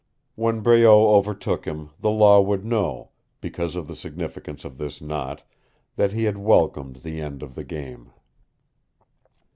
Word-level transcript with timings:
When 0.33 0.61
Breault 0.61 1.15
overtook 1.15 1.65
him 1.65 1.91
the 1.99 2.09
law 2.09 2.41
would 2.41 2.65
know, 2.65 3.11
because 3.39 3.75
of 3.75 3.87
the 3.87 3.95
significance 3.95 4.65
of 4.65 4.79
this 4.79 4.99
knot, 4.99 5.43
that 5.95 6.11
he 6.11 6.23
had 6.23 6.39
welcomed 6.39 6.95
the 7.03 7.21
end 7.21 7.43
of 7.43 7.53
the 7.53 7.63
game. 7.63 8.09